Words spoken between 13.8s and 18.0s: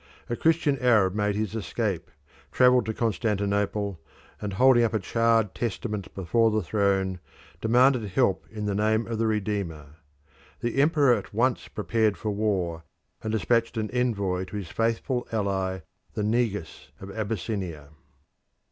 envoy to his faithful ally the Negus of Abyssinia.